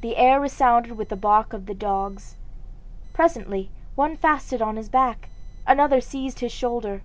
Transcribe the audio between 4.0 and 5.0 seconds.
fastened on his